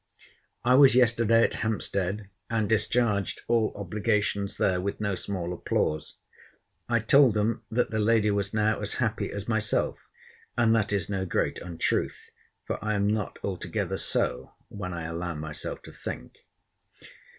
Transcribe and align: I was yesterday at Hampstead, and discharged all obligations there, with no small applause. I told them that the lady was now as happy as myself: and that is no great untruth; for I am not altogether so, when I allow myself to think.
I 0.63 0.73
was 0.73 0.95
yesterday 0.95 1.43
at 1.43 1.53
Hampstead, 1.61 2.27
and 2.49 2.67
discharged 2.67 3.41
all 3.47 3.71
obligations 3.75 4.57
there, 4.57 4.81
with 4.81 4.99
no 4.99 5.13
small 5.13 5.53
applause. 5.53 6.15
I 6.89 6.97
told 7.01 7.35
them 7.35 7.61
that 7.69 7.91
the 7.91 7.99
lady 7.99 8.31
was 8.31 8.51
now 8.51 8.79
as 8.81 8.95
happy 8.95 9.29
as 9.31 9.47
myself: 9.47 9.99
and 10.57 10.73
that 10.75 10.91
is 10.91 11.07
no 11.07 11.27
great 11.27 11.59
untruth; 11.59 12.31
for 12.65 12.83
I 12.83 12.95
am 12.95 13.05
not 13.13 13.37
altogether 13.43 13.99
so, 13.99 14.53
when 14.69 14.91
I 14.91 15.03
allow 15.03 15.35
myself 15.35 15.83
to 15.83 15.91
think. 15.91 16.47